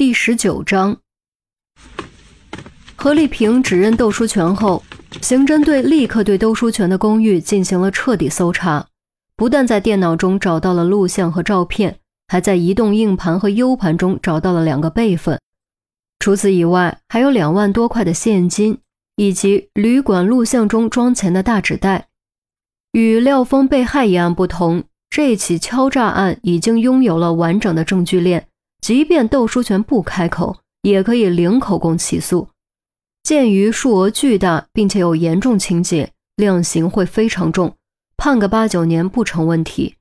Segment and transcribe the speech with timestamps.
[0.00, 0.96] 第十九章，
[2.96, 4.82] 何丽萍指认窦书全后，
[5.20, 8.86] 刑侦队立刻对窦书全的公寓进行了彻底搜查，
[9.36, 15.38] 不但在电脑中找到了录像和照片，还在移动硬盘和 U 盘中找到了两个备份。
[16.18, 18.78] 除此以外，还有两万多块的现金，
[19.16, 22.08] 以及旅馆录像中装钱的大纸袋。
[22.92, 28.46] 与廖峰被害一案不同，这起敲诈案已经拥有了完整的证据链。
[28.80, 32.48] 即便窦书全不开口，也可以零口供起诉。
[33.22, 37.74] 鉴于数额巨大，并且有严重情节，量刑会非常重，
[38.16, 39.96] 判个八九年不成问题。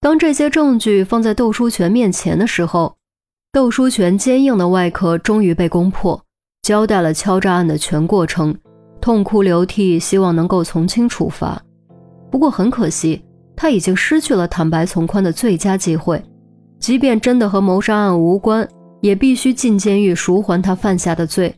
[0.00, 2.96] 当这些证据放在窦书全面前的时候，
[3.52, 6.24] 窦书全坚硬的外壳终于被攻破，
[6.62, 8.56] 交代了敲诈案的全过程，
[9.00, 11.62] 痛哭流涕，希望能够从轻处罚。
[12.30, 13.22] 不过很可惜，
[13.54, 16.22] 他已经失去了坦白从宽的最佳机会。
[16.84, 18.68] 即便真的和谋杀案无关，
[19.00, 21.54] 也必须进监狱赎还他犯下的罪。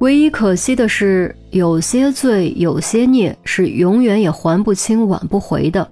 [0.00, 5.90] 唯一可惜的是，有些罪、有些孽是永远也还不清、挽不回的。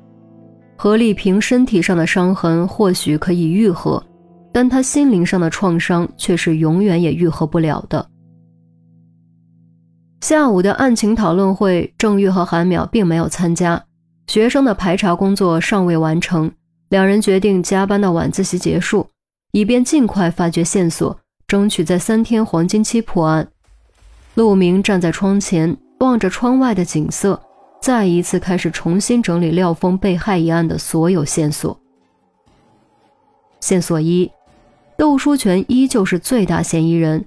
[0.77, 4.05] 何丽萍身体上的伤痕或许可以愈合，
[4.53, 8.07] 但她心灵上的创伤却是永远也愈合不了的。
[10.21, 13.83] 下午的案情讨论会，郑玉和韩淼并没有参加，
[14.27, 16.53] 学生的排查工作尚未完成。
[16.93, 19.07] 两人决定加班到晚自习结束，
[19.53, 23.49] 以便尽快发掘线索，争取在三天黄金期破案。
[24.35, 27.41] 陆明站在窗前，望着窗外的景色，
[27.81, 31.81] 再一次开始重新整理廖峰被害一案的所有线索。
[33.61, 34.31] 线索一：
[34.99, 37.25] 窦书全依旧是最大嫌疑人，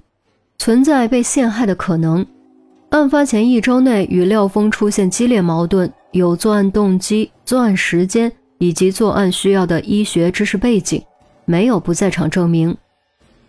[0.60, 2.24] 存在被陷害的可能。
[2.90, 8.32] 案发前一周内与廖峰出现激烈矛盾，有作案动机、作案时间。
[8.58, 11.02] 以及作案需要的医学知识背景，
[11.44, 12.76] 没有不在场证明。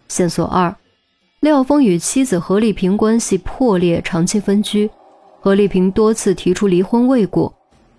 [0.07, 0.75] 线索二：
[1.41, 4.89] 廖峰与妻子何丽萍关系破裂，长期分居。
[5.39, 7.53] 何丽萍多次提出离婚未果，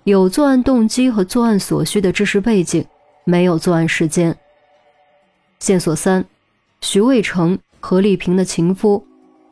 [0.04, 2.84] 有作案动机和作案所需的知识背景，
[3.24, 4.36] 没有作案时间。
[5.60, 6.24] 线索三：
[6.80, 9.02] 徐卫成，何丽萍的情夫，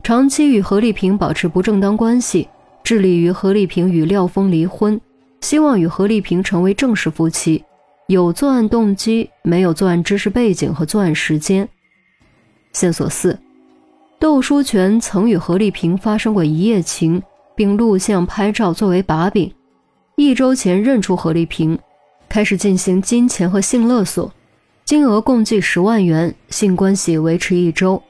[0.02, 2.48] 长期与何丽萍保持不正当关系，
[2.82, 5.00] 致力于何丽萍与廖峰离婚。
[5.46, 7.64] 希望与何丽萍成为正式夫妻，
[8.08, 11.68] 有作案动机，没有作案知识背景和作案时间。
[12.72, 13.38] 线索四：
[14.18, 17.22] 窦书全曾与何丽萍发生过一夜情，
[17.54, 19.54] 并录像拍照作为把柄。
[20.16, 21.78] 一周前认出何丽萍，
[22.28, 24.32] 开始进行金钱和性勒索，
[24.84, 28.02] 金额共计十万元，性关系维持一周。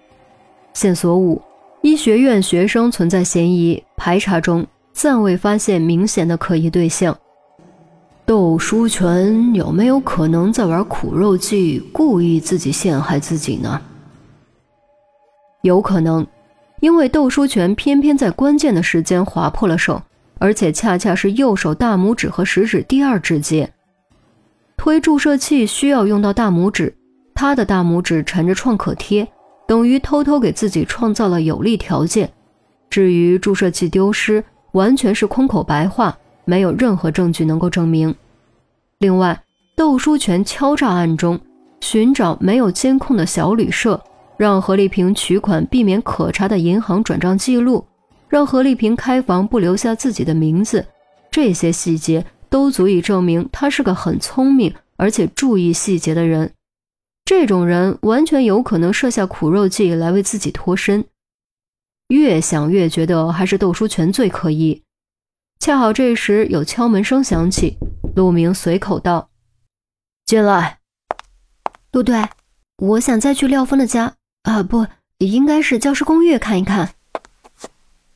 [0.72, 1.42] 线索五：
[1.82, 4.66] 医学院学生存在嫌疑，排查中。
[4.94, 7.14] 暂未发现明显的可疑对象。
[8.26, 13.80] 窦书全有没有可能在玩苦肉计，故意自己陷害自己呢？
[15.62, 16.26] 有可能，
[16.80, 20.02] 因为窦书全偏偏在关键的时间划破了手，
[20.40, 23.72] 而且恰恰是右手大拇指和食指第二指节。
[24.76, 26.92] 推注射器需要用到大拇指，
[27.32, 29.28] 他的大拇指缠着创可贴，
[29.68, 32.28] 等于偷偷给自己创造了有利条件。
[32.90, 38.14] 至于注射器丢失，完全是空口白话，没有任何证据能够证明。
[39.00, 39.42] 另外，
[39.76, 41.38] 窦书全敲诈案中
[41.82, 44.02] 寻找没有监控的小旅社，
[44.38, 47.84] 让何丽萍取款避免可查的银行转账记录，
[48.28, 50.86] 让何丽萍开房不留下自己的名字，
[51.30, 56.52] 这些细节都足以证明他是个很聪明而且注意细节的人。
[57.24, 61.04] 这种人完全有可能设下苦肉计来为自己脱身。
[62.08, 64.80] 越想越觉得还是窦书全最可疑。
[65.58, 67.76] 恰好这时有敲门声响起，
[68.14, 69.30] 陆明随口道
[70.24, 70.78] ：“进来。”
[71.92, 72.28] 陆队，
[72.76, 74.86] 我想再去廖峰的家啊，不，
[75.18, 76.94] 应该是教师公寓看一看。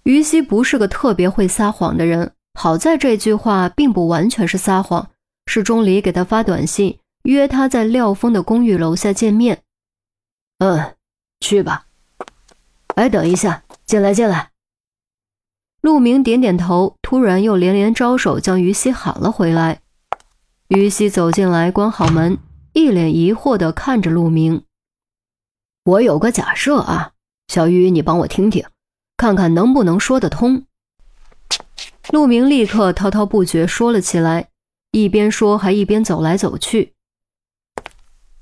[0.05, 5.11] 于西不是个特别会撒谎的人，好在这句话并不完全是撒谎，
[5.47, 9.63] 是钟离给他发短信约他在廖峰的公寓楼下见面。
[10.59, 10.95] 嗯，
[11.41, 11.87] 去吧。
[12.95, 13.65] 哎，等一下。
[13.87, 14.50] 进来，进来。
[15.81, 19.81] 陆明点点头，突然又连连招手，将于西喊了回来。
[20.69, 22.39] 于西走进来，关好门，
[22.75, 24.63] 一脸疑惑地看着陆明。
[25.85, 27.13] 我有个假设啊，
[27.49, 28.67] 小鱼，你帮我听听，
[29.17, 30.65] 看看能不能说得通。
[32.11, 34.49] 陆明立刻滔滔不绝说了起来，
[34.93, 36.93] 一边说还一边走来走去。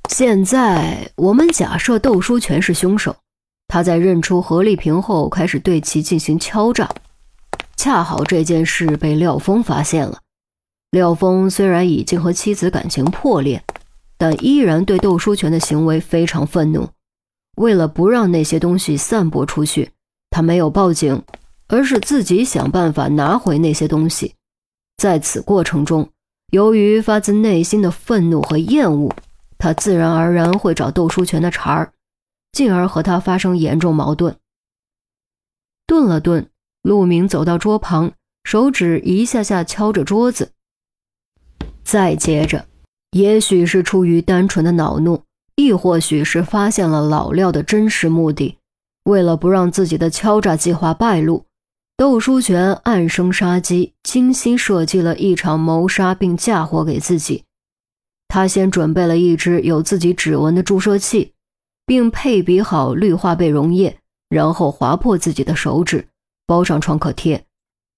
[0.08, 3.16] 现在我们假设窦书全是凶手。
[3.68, 6.88] 他在认出何丽萍后，开始对其进行敲诈。
[7.78, 10.18] 恰好这件事被廖峰发现了。
[10.90, 13.62] 廖峰虽然已经和妻子感情破裂，
[14.16, 16.88] 但依然对窦书全的行为非常愤怒。
[17.56, 19.92] 为了不让那些东西散播出去，
[20.28, 21.22] 他没有报警，
[21.68, 24.34] 而是自己想办法拿回那些东西。
[24.96, 26.10] 在此过程中，
[26.50, 29.14] 由于发自内心的愤怒和厌恶，
[29.56, 31.92] 他自然而然会找窦书全的茬儿，
[32.50, 34.36] 进而和他发生严重矛盾。
[35.86, 36.50] 顿了顿，
[36.82, 38.12] 陆明走到桌旁，
[38.44, 40.52] 手指一下下敲着桌子。
[41.84, 42.66] 再接着，
[43.12, 45.22] 也许是出于单纯的恼怒，
[45.56, 48.58] 亦或许是发现了老廖的真实目的，
[49.04, 51.44] 为了不让自己的敲诈计划败露。
[51.96, 57.42] 窦书全暗生杀机，精心设计了一场谋杀，并嫁祸给自己。
[58.28, 61.32] 他先准备了一只有自己指纹的注射器，
[61.86, 63.98] 并配比好氯化钡溶液，
[64.28, 66.06] 然后划破自己的手指，
[66.48, 67.44] 包上创可贴。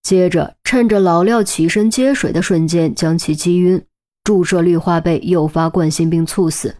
[0.02, 3.82] 接着，趁着老廖起身接水的瞬间，将其击晕，
[4.24, 6.74] 注射氯化钡，诱发冠心病猝死。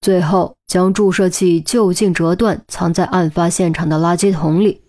[0.00, 4.82] 最后，将注射器就近折断，藏在案发现场的垃圾桶里。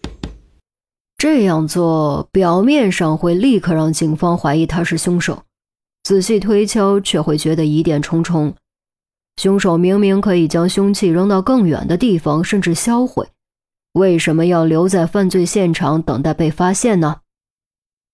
[1.18, 5.44] 这样做表面上会立刻让警方怀疑他是凶手，
[6.04, 8.54] 仔细推敲却会觉得疑点重重。
[9.38, 13.26] 凶手明明可以将凶器扔到更远的地方，甚至销毁，
[13.96, 17.22] 为什么要留在犯罪现场等待被发现呢？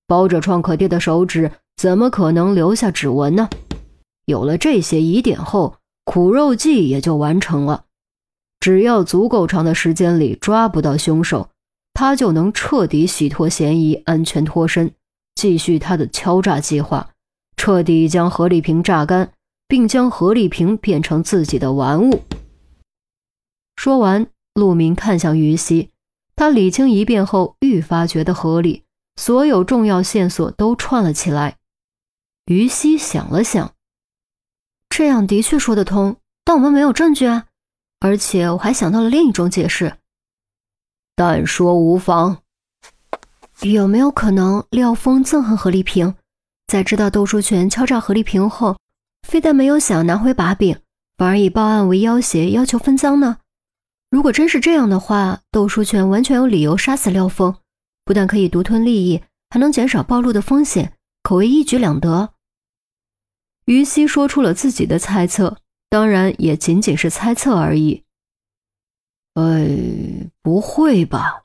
[0.06, 3.50] 包着创可贴的手指怎么可能留下指纹呢？
[4.26, 7.86] 有了这些疑点后，苦肉计也就完成了。
[8.60, 11.50] 只要足够长的时间里抓不到凶手。
[11.94, 14.92] 他就能彻底洗脱嫌疑，安全脱身，
[15.36, 17.10] 继续他的敲诈计划，
[17.58, 19.34] 彻底将何丽萍榨干，
[19.68, 22.22] 并将何丽萍变成自己的玩物。
[23.76, 25.92] 说完，陆明看向于西，
[26.36, 28.84] 他理清一遍后，愈发觉得合理，
[29.16, 31.58] 所有重要线索都串了起来。
[32.46, 33.74] 于西想了想，
[34.90, 37.46] 这样的确说得通，但我们没有证据啊，
[38.00, 39.98] 而且我还想到了另一种解释。
[41.16, 42.40] 但说无妨。
[43.62, 46.16] 有没有可能廖峰憎恨何丽萍，
[46.66, 48.78] 在知道窦书全敲诈何丽萍后，
[49.28, 50.80] 非但没有想拿回把柄，
[51.16, 53.38] 反而以报案为要挟，要求分赃呢？
[54.12, 57.56] 如果真是这样的话，窦书全完全有理由杀死廖峰，
[58.04, 60.92] 不但可以独吞利益，还能减少暴露的风险，
[61.24, 62.34] 可谓一举两得。
[63.66, 65.60] 于西说出了自己的猜测，
[65.90, 68.04] 当然也仅仅是猜测而已。
[69.36, 71.44] 哎，不会吧？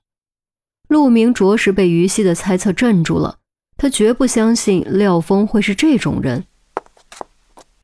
[0.89, 3.39] 陆明着实被于西的猜测镇住了，
[3.77, 6.45] 他绝不相信廖峰会是这种人。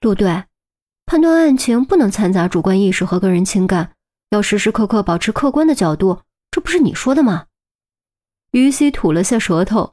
[0.00, 0.42] 陆队，
[1.06, 3.92] 判断案情不能掺杂主观意识和个人情感，
[4.32, 7.48] 要时时刻刻保持客观的角度，这不是你说的吗？
[8.52, 9.92] 于西吐了下舌头。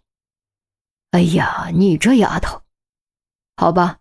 [1.12, 2.62] 哎呀，你这丫头，
[3.58, 3.98] 好吧，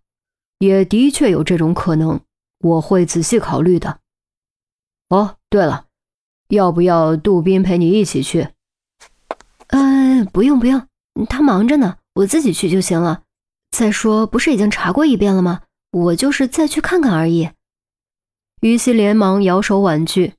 [0.61, 2.21] 也的确有这种可能，
[2.61, 3.99] 我会仔细考虑的。
[5.09, 5.87] 哦，对了。
[6.51, 8.51] 要不要杜斌陪你一起去？
[9.67, 10.87] 嗯，不用不用，
[11.29, 13.25] 他忙着呢，我自己去就行了。
[13.73, 15.63] 再说，不是已经查过一遍了吗？
[15.91, 17.51] 我就是再去看看而已。
[18.61, 20.35] 于西连忙摇手婉拒。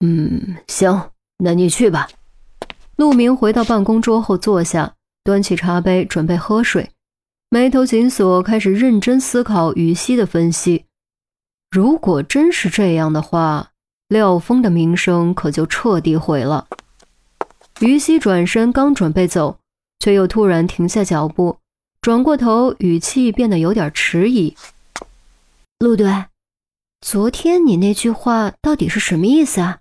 [0.00, 2.08] 嗯，行，那你去吧。
[2.96, 6.90] 陆明回到办公桌后坐下，端起茶杯准备喝水，
[7.50, 10.84] 眉头紧锁，开始认真思考于西的分析。
[11.70, 13.70] 如果真是这样的话。
[14.08, 16.68] 廖峰的名声可就彻底毁了。
[17.80, 19.58] 于西转身刚准备走，
[19.98, 21.56] 却又突然停下脚步，
[22.02, 24.54] 转过头，语气变得有点迟疑
[25.80, 26.26] ：“陆队，
[27.06, 29.80] 昨天你那句话到底是什么意思啊？”“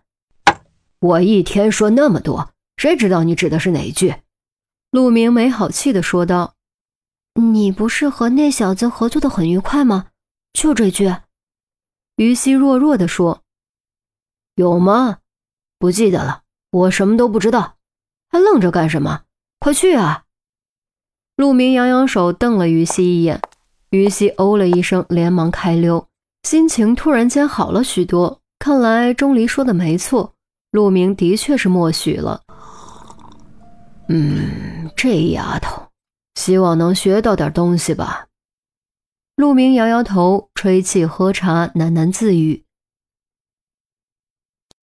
[1.00, 4.16] 我一天说那么多，谁知道你指的是哪一句？”
[4.92, 6.56] 陆明没好气的说道
[7.40, 10.08] ：“你不是和那小子合作的很愉快吗？
[10.52, 11.16] 就这句。”
[12.18, 13.42] 于西弱弱的说。
[14.56, 15.20] 有吗？
[15.80, 17.78] 不记得了，我什么都不知道，
[18.30, 19.24] 还愣着干什么？
[19.60, 20.26] 快去啊！
[21.38, 23.42] 陆明扬扬手，瞪了于西一眼。
[23.92, 26.10] 于西哦了一声，连忙开溜，
[26.44, 28.40] 心情突然间好了许多。
[28.60, 30.36] 看来钟离说的没错，
[30.72, 32.44] 陆明的确是默许了。
[34.08, 35.88] 嗯，这丫头，
[36.36, 38.28] 希望能学到点东西吧。
[39.36, 42.64] 陆明摇摇头，吹气喝茶，喃喃自语。